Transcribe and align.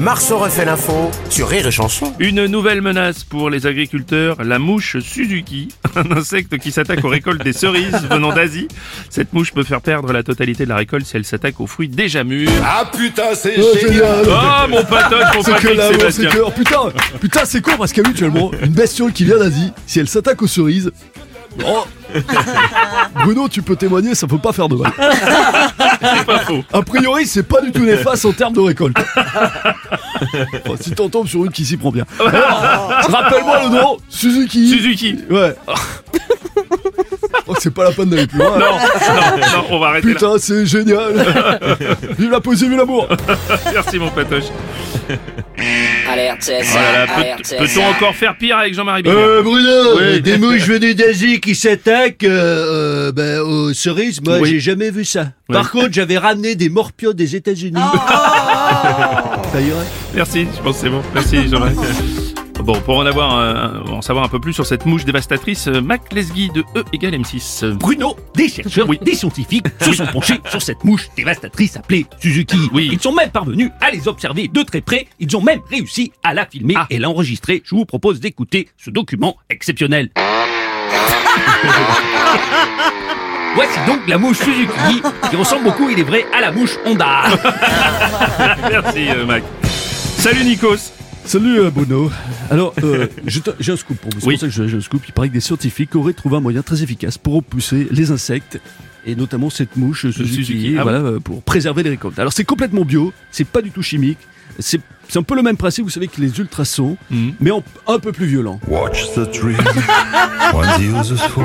Marceau 0.00 0.38
refait 0.38 0.64
l'info 0.64 1.10
sur 1.28 1.48
Rire 1.48 1.66
et 1.66 1.70
Chanson. 1.72 2.12
Une 2.20 2.46
nouvelle 2.46 2.82
menace 2.82 3.24
pour 3.24 3.50
les 3.50 3.66
agriculteurs, 3.66 4.36
la 4.44 4.60
mouche 4.60 4.98
Suzuki, 5.00 5.68
un 5.96 6.12
insecte 6.16 6.56
qui 6.58 6.70
s'attaque 6.70 7.04
aux 7.04 7.08
récoltes 7.08 7.42
des 7.42 7.52
cerises 7.52 8.06
venant 8.08 8.32
d'Asie. 8.32 8.68
Cette 9.10 9.32
mouche 9.32 9.52
peut 9.52 9.64
faire 9.64 9.80
perdre 9.80 10.12
la 10.12 10.22
totalité 10.22 10.64
de 10.64 10.68
la 10.68 10.76
récolte 10.76 11.04
si 11.04 11.16
elle 11.16 11.24
s'attaque 11.24 11.58
aux 11.60 11.66
fruits 11.66 11.88
déjà 11.88 12.22
mûrs. 12.22 12.48
Ah 12.64 12.88
putain, 12.96 13.34
c'est 13.34 13.54
Oh, 13.58 13.76
génial! 13.80 14.24
Ah 14.30 14.66
mon 14.68 14.84
patoche, 14.84 15.34
mon 15.34 15.42
C'est 15.42 15.50
que 15.52 15.68
Patrick 15.68 15.80
c'est 15.80 15.92
Sébastien 15.98 16.30
que... 16.30 16.38
oh, 16.46 16.50
putain, 16.50 16.80
putain, 17.20 17.40
c'est 17.44 17.60
con 17.60 17.72
parce 17.76 17.92
qu'habituellement, 17.92 18.52
une 18.62 18.72
bestiole 18.72 19.12
qui 19.12 19.24
vient 19.24 19.38
d'Asie, 19.38 19.72
si 19.86 19.98
elle 19.98 20.08
s'attaque 20.08 20.40
aux 20.42 20.46
cerises... 20.46 20.92
Oh 21.66 21.84
Bruno, 23.24 23.48
tu 23.48 23.62
peux 23.62 23.74
témoigner, 23.74 24.14
ça 24.14 24.28
peut 24.28 24.38
pas 24.38 24.52
faire 24.52 24.68
de 24.68 24.76
mal. 24.76 24.92
C'est 26.00 26.24
pas 26.26 26.38
faux. 26.40 26.64
A 26.72 26.82
priori, 26.82 27.26
c'est 27.26 27.42
pas 27.42 27.60
du 27.60 27.72
tout 27.72 27.84
néfaste 27.84 28.24
en 28.24 28.32
termes 28.32 28.54
de 28.54 28.60
récolte. 28.60 28.96
Enfin, 28.96 30.76
si 30.80 30.90
t'en 30.92 31.08
tombes 31.08 31.28
sur 31.28 31.44
une 31.44 31.52
qui 31.52 31.64
s'y 31.64 31.76
prend 31.76 31.90
bien. 31.90 32.04
Alors, 32.20 32.88
Rappelle-moi 33.08 33.62
le 33.64 33.68
nom 33.70 33.98
Suzuki 34.08 34.68
Suzuki 34.68 35.18
Ouais. 35.30 35.54
Oh, 37.46 37.54
c'est 37.58 37.72
pas 37.72 37.84
la 37.84 37.92
peine 37.92 38.10
d'aller 38.10 38.26
plus 38.26 38.38
loin. 38.38 38.58
Non, 38.58 38.66
non, 38.66 39.38
non, 39.38 39.64
on 39.70 39.78
va 39.78 39.86
arrêter 39.88 40.08
là. 40.08 40.14
Putain, 40.14 40.34
c'est 40.38 40.66
génial 40.66 41.14
Vive 42.18 42.30
la 42.30 42.40
poésie, 42.40 42.68
vive 42.68 42.76
l'amour 42.76 43.08
Merci 43.72 43.98
mon 43.98 44.10
patoche. 44.10 44.44
Alerte 46.10 46.50
Oh 46.50 47.20
peut- 47.20 47.56
Peut-on 47.58 47.84
encore 47.90 48.14
faire 48.14 48.36
pire 48.36 48.56
avec 48.58 48.74
Jean-Marie 48.74 49.02
Bigard 49.02 49.16
Euh, 49.18 49.42
Bruno, 49.42 49.98
Oui. 49.98 50.20
des 50.22 50.38
mouches 50.38 50.66
venues 50.66 50.94
d'Asie 50.94 51.40
qui 51.40 51.54
s'attaquent 51.54 52.24
euh, 52.24 53.08
euh, 53.08 53.12
ben, 53.12 53.40
aux 53.40 53.72
cerises, 53.74 54.20
moi 54.24 54.38
Oui. 54.40 54.50
j'ai 54.50 54.60
jamais 54.60 54.90
vu 54.90 55.04
ça. 55.04 55.32
Par 55.48 55.70
contre, 55.70 55.90
j'avais 55.92 56.18
ramené 56.18 56.54
des 56.54 56.68
morpions 56.68 57.12
des 57.12 57.36
États-Unis. 57.36 57.80
ça 59.52 59.60
irait? 59.60 59.74
Merci, 60.14 60.46
je 60.56 60.62
pense 60.62 60.76
que 60.76 60.82
c'est 60.82 60.90
bon. 60.90 61.02
Merci 61.14 61.48
Jean-Marie. 61.48 61.74
Bon, 62.68 62.78
pour 62.82 62.98
en 62.98 63.06
avoir 63.06 63.32
un- 63.34 63.80
en 63.90 64.02
savoir 64.02 64.26
un 64.26 64.28
peu 64.28 64.38
plus 64.38 64.52
sur 64.52 64.66
cette 64.66 64.84
mouche 64.84 65.06
dévastatrice, 65.06 65.68
euh, 65.68 65.80
Mac 65.80 66.12
Lesguy 66.12 66.50
de 66.50 66.60
E 66.76 66.84
égale 66.92 67.14
M6. 67.14 67.64
Euh, 67.64 67.72
Bruno, 67.72 68.14
des 68.36 68.46
chercheurs, 68.50 68.86
Oui. 68.86 68.98
des 69.00 69.14
scientifiques 69.14 69.64
se 69.80 69.94
sont 69.94 70.04
penchés 70.04 70.38
sur 70.50 70.60
cette 70.60 70.84
mouche 70.84 71.08
dévastatrice 71.16 71.78
appelée 71.78 72.04
Suzuki. 72.20 72.58
Oui. 72.74 72.90
Ils 72.92 73.00
sont 73.00 73.12
même 73.14 73.30
parvenus 73.30 73.70
à 73.80 73.90
les 73.90 74.06
observer 74.06 74.48
de 74.48 74.62
très 74.62 74.82
près. 74.82 75.06
Ils 75.18 75.34
ont 75.34 75.40
même 75.40 75.60
réussi 75.70 76.12
à 76.22 76.34
la 76.34 76.44
filmer 76.44 76.74
Ah. 76.76 76.86
et 76.90 76.98
l'enregistrer. 76.98 77.62
Je 77.64 77.74
vous 77.74 77.86
propose 77.86 78.20
d'écouter 78.20 78.68
ce 78.76 78.90
document 78.90 79.38
exceptionnel. 79.48 80.10
Voici 83.54 83.78
donc 83.86 84.00
la 84.06 84.18
mouche 84.18 84.40
Suzuki, 84.40 85.00
qui 85.30 85.36
ressemble 85.36 85.64
beaucoup, 85.64 85.88
il 85.88 85.98
est 86.00 86.02
vrai, 86.02 86.26
à 86.36 86.42
la 86.42 86.52
mouche 86.52 86.76
Honda. 86.84 87.22
Merci 88.70 89.08
euh, 89.08 89.24
Mac. 89.24 89.42
Salut 90.18 90.44
Nikos. 90.44 90.92
Salut 91.28 91.60
euh, 91.60 91.70
Bruno. 91.70 92.10
Alors, 92.50 92.72
euh, 92.82 93.06
te- 93.06 93.50
j'ai 93.60 93.72
un 93.72 93.76
scoop 93.76 93.98
pour 93.98 94.10
vous. 94.14 94.20
C'est 94.20 94.26
Oui. 94.26 94.34
pour 94.36 94.40
ça 94.40 94.46
que 94.46 94.52
je- 94.52 94.66
j'ai 94.66 94.76
un 94.78 94.80
scoop. 94.80 95.02
Il 95.06 95.12
paraît 95.12 95.28
que 95.28 95.34
des 95.34 95.40
scientifiques 95.40 95.94
auraient 95.94 96.14
trouvé 96.14 96.36
un 96.36 96.40
moyen 96.40 96.62
très 96.62 96.82
efficace 96.82 97.18
pour 97.18 97.34
repousser 97.34 97.86
les 97.90 98.10
insectes. 98.10 98.58
Et 99.04 99.14
notamment 99.14 99.50
cette 99.50 99.76
mouche 99.76 100.06
euh, 100.06 100.12
Suzuki, 100.12 100.34
Suzuki, 100.44 100.76
ah 100.78 100.84
voilà, 100.84 100.98
euh, 101.00 101.20
pour 101.20 101.42
préserver 101.42 101.82
les 101.82 101.90
récoltes. 101.90 102.18
Alors 102.18 102.32
c'est 102.32 102.44
complètement 102.44 102.84
bio, 102.86 103.12
c'est 103.30 103.46
pas 103.46 103.60
du 103.62 103.70
tout 103.70 103.82
chimique, 103.82 104.18
c'est 104.58 104.80
un 105.16 105.22
peu 105.22 105.34
le 105.36 105.42
même 105.42 105.56
principe, 105.56 105.84
vous 105.84 105.90
savez, 105.90 106.08
que 106.08 106.20
les 106.20 106.38
ultrasons, 106.40 106.96
Mhm. 107.10 107.32
mais 107.40 107.50
en- 107.50 107.62
un 107.86 107.98
peu 107.98 108.12
plus 108.12 108.26
violent. 108.26 108.58
Watch 108.66 109.04
the 109.14 109.30
tree, 109.30 109.54
one 110.52 110.66
the 110.78 111.10
is 111.10 111.16
full. 111.28 111.44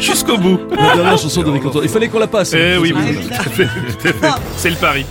Jusqu'au 0.00 0.36
bout. 0.38 0.58
La 0.76 0.94
dernière 0.94 1.18
chanson 1.18 1.42
de 1.42 1.50
Récolteur. 1.50 1.82
Il 1.82 1.88
fallait 1.90 2.08
qu'on 2.08 2.18
la 2.20 2.26
passe. 2.28 2.52
Eh 2.54 2.74
hein. 2.74 2.78
oui, 2.80 2.92
oui. 2.94 3.18
C'est 4.56 4.70
le 4.70 4.76
pari. 4.76 5.04